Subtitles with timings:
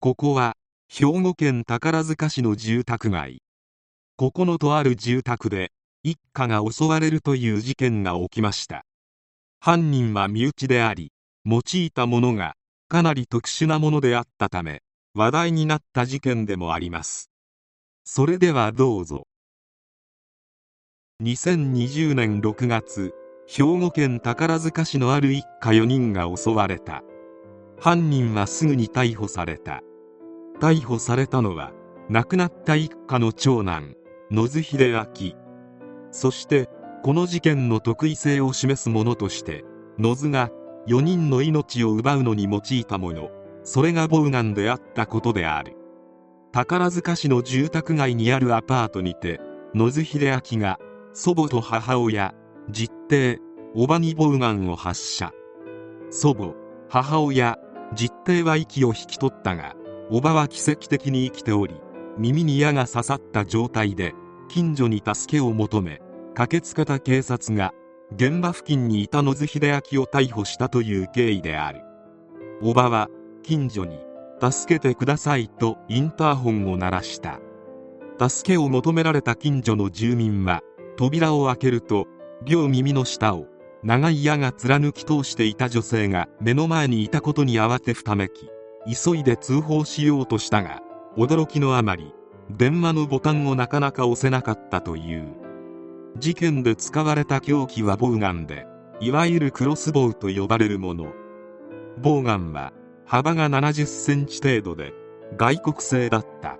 [0.00, 0.54] ここは
[0.88, 3.42] 兵庫県宝塚市の住宅街。
[4.16, 5.72] ここのとある住宅で
[6.04, 8.84] 一家が襲われるという事件が起きました。
[9.58, 11.10] 犯人は身内であり
[11.44, 12.54] 用いたものが
[12.86, 14.82] かなり特殊なものであったため
[15.14, 17.28] 話題になった事件でもあります。
[18.04, 19.26] それではどうぞ。
[21.24, 23.12] 2020年6月
[23.48, 27.02] 兵庫県宝塚市のある一家4人が襲われた。
[27.80, 29.82] 犯人はすぐに逮捕された。
[30.58, 31.72] 逮捕されたのは
[32.08, 33.94] 亡くなった一家の長男
[34.30, 35.32] 野津秀明。
[36.10, 36.68] そして
[37.02, 39.64] この事件の特異性を示すものとして
[39.98, 40.50] 野津が
[40.86, 43.30] 4人の命を奪うのに用いたもの
[43.62, 45.76] それがボウガンであったことである。
[46.50, 49.40] 宝塚市の住宅街にあるアパートにて
[49.74, 50.78] 野津秀明が
[51.12, 52.34] 祖母と母親
[52.70, 53.40] 実弟
[53.74, 55.32] 叔母にボウガンを発射。
[56.10, 56.54] 祖母
[56.88, 57.58] 母親
[57.94, 59.74] 実弟は息を引き取ったが
[60.10, 61.74] 叔母は奇跡的に生きており
[62.16, 64.14] 耳に矢が刺さった状態で
[64.48, 66.00] 近所に助けを求め
[66.34, 67.72] 駆けつけた警察が
[68.14, 71.82] 現場付近にいた野津秀明を逮捕したという経緯である。
[72.62, 73.08] 叔母は
[73.42, 73.98] 近所に
[74.40, 77.40] 助けてくださいとインターホンを鳴らした。
[78.18, 80.62] 助けを求められた近所の住民は
[80.96, 82.06] 扉を開けると
[82.44, 83.46] 両耳の下を
[83.82, 88.48] 長い矢が貫き通していた女性が目の前にいたことに慌てふためき
[88.88, 90.80] 急いで通報しようとしたが
[91.16, 92.14] 驚きのあまり
[92.50, 95.34] 電話のボタンをなかなか押せなかったという。
[96.16, 98.66] 事件で使われた凶器はボウガンで
[99.00, 101.12] いわゆるクロスボウと呼ばれるもの。
[101.98, 102.72] ボウガンは
[103.04, 104.94] 幅が70センチ程度で
[105.36, 106.58] 外国製だった。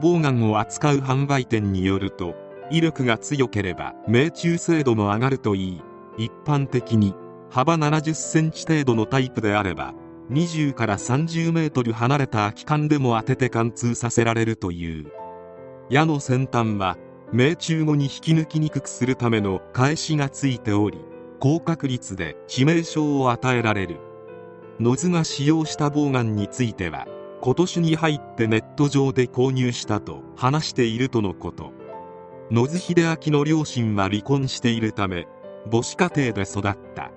[0.00, 2.34] ボウガンを扱う販売店によると
[2.70, 5.82] 威力が強ければ命中精度も上がるといい。
[6.18, 7.14] 一般的に
[7.50, 9.94] 幅70センチ程度のタイプであれば
[10.32, 15.12] 20から30メートル離れた空き缶でも当てて貫通させられるという。
[15.90, 16.96] 矢の先端は
[17.32, 20.98] 命中後に引き抜きにくくするための返しがついており
[21.38, 23.98] 高確率で致命傷を与えられる。
[24.80, 27.06] 野津が使用したボウガンについては
[27.42, 31.72] 今年に入ってネット上で購入したと話しているとのこと。
[32.50, 35.26] 野津秀明の両親は離婚しているため
[35.70, 36.62] 母子家庭で育っ
[36.94, 37.10] た。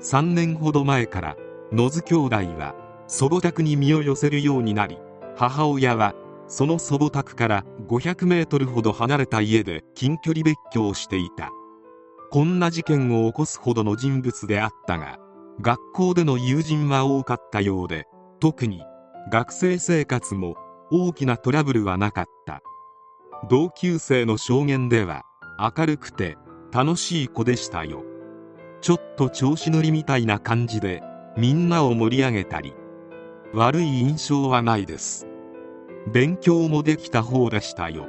[0.00, 1.36] 3年ほど前から
[1.72, 2.74] 野津兄弟は
[3.08, 4.98] 祖母宅に身を寄せるようになり
[5.36, 6.14] 母親は
[6.46, 11.50] その祖母宅から500メートルほど離れた家で近距離別居をしていた。
[12.30, 15.18] こんな事件を起こすほどの人物であったが
[15.60, 18.06] 学校での友人は多かったようで
[18.40, 18.82] 特に
[19.30, 20.56] 学生生活も
[20.90, 22.62] 大きなトラブルはなかった。
[23.48, 25.22] 同級生の証言では
[25.58, 26.36] 明るくて
[26.70, 28.04] 楽しい子でしたよ。
[28.82, 31.02] ちょっと調子乗りみたいな感じで
[31.36, 32.74] みんなを盛り上げたり
[33.54, 35.26] 悪い印象はないです。
[36.12, 38.06] 勉強もできた方でしたよ。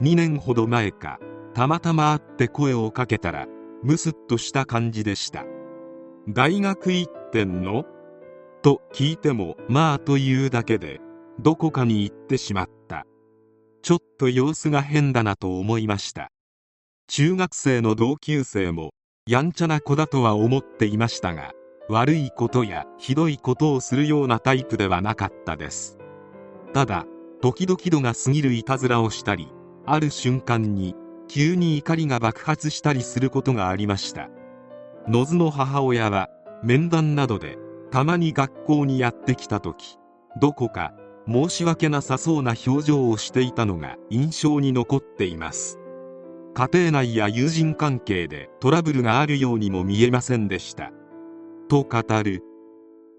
[0.00, 1.18] 2年ほど前か
[1.54, 3.46] たまたま会って声をかけたら
[3.82, 5.44] ムスッとした感じでした。
[6.28, 7.84] 大学行ってんの？
[8.62, 11.00] と聞いてもまあというだけで
[11.40, 13.06] どこかに行ってしまった。
[13.82, 16.30] ちょっと様子が変だなと思いました。
[17.08, 18.90] 中学生の同級生も
[19.28, 21.52] やんちゃな子だとは思っていましたが
[21.88, 25.98] 悪いことやひどいことをするようなタイプではなかったです。
[26.72, 27.06] ただ
[27.40, 29.48] 時々度が過ぎるいたずらをしたり
[29.86, 30.96] ある瞬間に
[31.28, 34.28] 急に怒りが爆発したりすることがありました。
[35.08, 36.28] 野津の母親は
[36.62, 37.56] 面談などで
[37.92, 39.98] たまに学校にやってきた時
[40.40, 40.92] どこか
[41.28, 45.78] 申し訳なさそうな表情をしていたのが印象に残っています。
[46.54, 50.90] 家庭内や友人関係でトラブルがあるようにも見えませんでした。
[51.68, 52.42] と語る。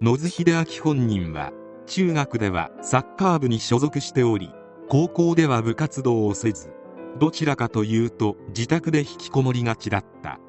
[0.01, 1.51] 野津秀明本人は
[1.85, 4.51] 中学ではサッカー部に所属しており
[4.89, 6.71] 高校では部活動をせず
[7.19, 10.39] どちらかというと自宅で引きこもりがちだった。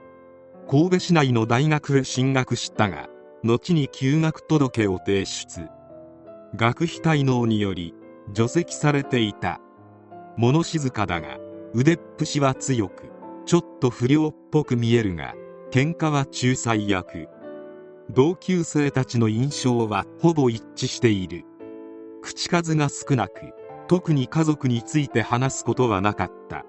[0.71, 3.09] 神戸市内の大学へ進学したが
[3.43, 5.67] 後に休学届を提出。
[6.55, 7.95] 学費滞納により
[8.33, 9.61] 除籍されていた。
[10.37, 11.39] 物静かだが
[11.75, 13.11] 腕っぷしは強く
[13.47, 15.35] ちょっと不良っぽく見えるが
[15.71, 17.29] 喧嘩は仲裁役。
[18.11, 21.45] 同級生たちの印象はほぼ一致している。
[22.23, 23.53] 口数が少なく
[23.87, 26.65] 特に家族について話すことはなかった。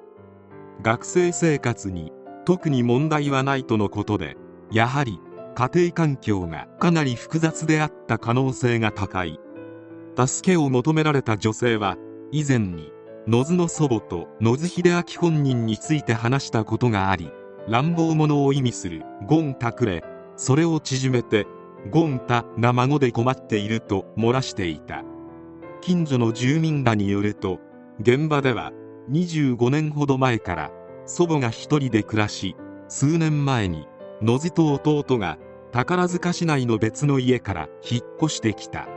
[0.81, 2.11] 学生生活に
[2.45, 4.37] 特に問題はないとのことで
[4.71, 5.19] やはり
[5.55, 9.39] 家庭環境がかなり複雑であった可能性が高い。
[10.17, 11.95] 助けを求められた女性は
[12.31, 12.91] 以前に
[13.27, 17.31] 野津の祖母と野津秀明本人について話したことがあり
[17.67, 20.03] 乱暴者を意味するゴンタクレ
[20.39, 21.47] それを縮めて
[21.91, 25.03] ゴンタな孫で困っていると漏らしていた。
[25.81, 27.59] 近所の住民らによると
[27.99, 28.71] 現場では
[29.11, 30.71] 25年ほど前から
[31.05, 32.55] 祖母が一人で暮らし
[32.87, 33.85] 数年前に
[34.21, 35.37] 野津と弟が
[35.73, 38.87] 宝塚市内の別の家から引っ越してきた。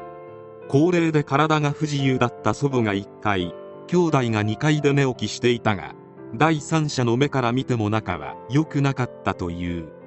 [0.69, 3.53] 高齢で体が不自由だった祖母が1階
[3.89, 5.97] 兄弟が2階で寝起きしていたが
[6.37, 10.02] 第三者の目から見ても仲は良くなかったという。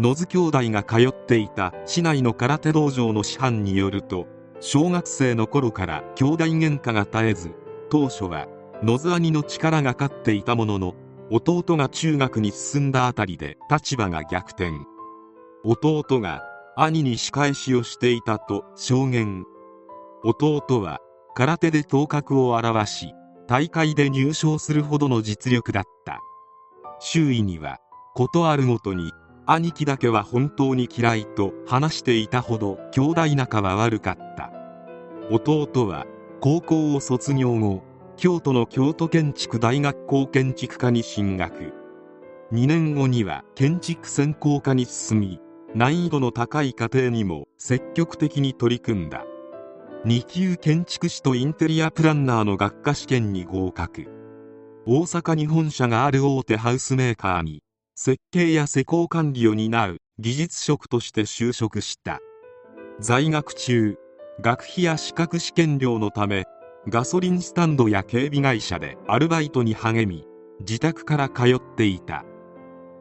[0.00, 4.26] 野津兄弟が通っていた市内の空手道場の師範によると
[4.58, 7.54] 小学生の頃から兄弟喧嘩が絶えず
[7.90, 8.48] 当初は
[8.82, 10.94] 野津兄の力が勝っていたものの
[11.30, 14.72] 弟が中学に進んだあたりで立場が逆転。
[15.64, 16.44] 弟が
[16.76, 19.44] 兄に仕返しをしていたと証言。
[20.24, 21.00] 弟は
[21.34, 23.12] 空手で頭角を現し
[23.46, 26.20] 大会で入賞するほどの実力だった。
[27.00, 27.76] 周囲には
[28.14, 29.12] 事あるごとに
[29.52, 34.52] 兄貴だけは本当に嫌いと話していたほど兄弟仲は悪かった。
[35.28, 36.06] 弟は
[36.40, 37.82] 高校を卒業後
[38.16, 41.74] 京都の京都建築大学校建築科に進学。
[42.52, 45.40] 2年後には建築専攻科に進み
[45.74, 49.24] 難易度の高い家庭にも積極的に取り組んだ。
[50.04, 54.06] 2級建築士とインテリアプランナーの学科試験に合格。
[54.86, 57.64] 大阪に本社がある大手ハウスメーカーに
[58.02, 62.18] 設計や施工管理を担う技術職として就職した。
[62.98, 63.98] 在学中
[64.40, 66.46] 学費や資格試験料のため
[66.88, 70.24] ガソリンスタンドや警備会社でアルバイトに励み
[70.60, 72.24] 自宅から通っていた。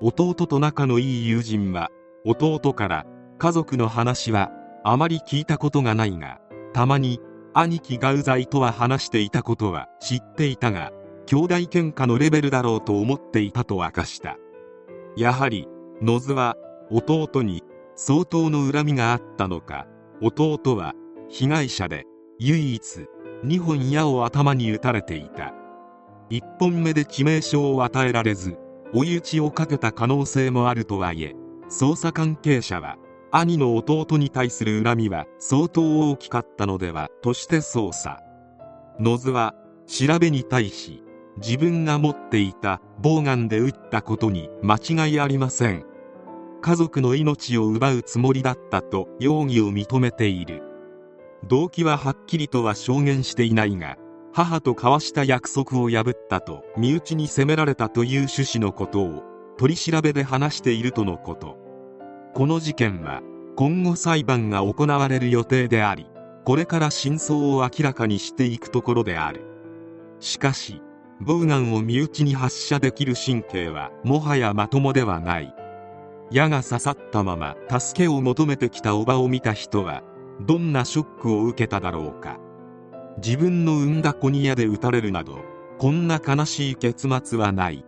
[0.01, 1.88] 弟と仲のいい友人は
[2.25, 3.06] 弟から
[3.38, 4.52] 家族の話は
[4.84, 6.42] あまり聞いたことがないが
[6.74, 7.22] たまに
[7.54, 10.92] 兄貴がうざいとは話していたことは知っていたが
[11.25, 14.36] 兄弟喧嘩のレベルだろうと思っていたと明かした。
[15.15, 15.67] やはり
[16.01, 16.56] 野津は
[16.91, 17.63] 弟に
[17.95, 19.88] 相当の恨みがあったのか。
[20.21, 20.94] 弟は
[21.29, 22.06] 被害者で
[22.39, 23.07] 唯一
[23.45, 25.53] 2本矢を頭に打たれていた。
[26.29, 28.57] 1本目で致命傷を与えられず
[28.94, 31.35] 追い打ちをかけた可能性もあるとはいえ
[31.69, 32.97] 捜査関係者は
[33.31, 38.21] 兄の弟に対する恨みは相当大きかったのではとして捜査。
[39.00, 39.56] 野津は
[39.88, 41.03] 調べに対し
[41.41, 45.86] 自分が持っていたボウガンで撃ったことに間違いありません。
[46.62, 50.63] 家族の命を奪うつもりだったと容疑を認めている。
[51.47, 53.97] 動機ははっきりとは証言していないが
[54.33, 59.24] 母と交わした約束を破ったと身内に責められたという趣旨のことを
[59.57, 61.57] 取り調べで話しているとのこと。
[62.33, 63.21] この事件は
[63.56, 66.07] 今後裁判が行われる予定であり
[66.45, 69.45] これから真相を明らかにしていくところである。
[70.19, 70.81] しかし
[71.21, 75.54] ボウガンを身内に発射できる神経はもはやまともではない。
[76.31, 80.04] 矢が刺さったまま助けを求めてきた叔母を見た人は
[80.42, 82.40] どんなショックを受けただろうか。
[83.18, 85.40] 自分の産んだ子に矢で撃たれるなど
[85.78, 87.83] こんな悲しい結末はない。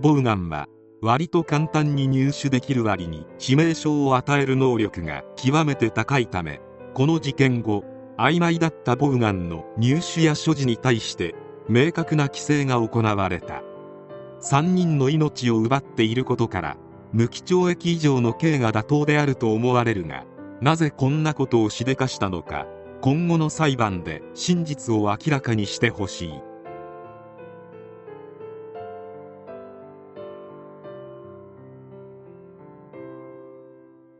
[0.00, 0.66] ボウガンは
[1.02, 6.60] 割と簡単に入手できる割に致命傷を与える能力が極めて高いため
[6.94, 7.84] この事件後
[8.18, 11.34] 曖昧だったボウガンの入手や所持に対して
[11.70, 13.62] 明確な規制が行われた。
[14.40, 16.76] 3人の命を奪っていることから
[17.12, 20.24] 無期懲役以上の刑が妥当であると思われるが
[20.60, 22.66] なぜこんなことをしでかしたのか
[23.02, 26.49] 今後の裁判で真実を明らかにしてほしい。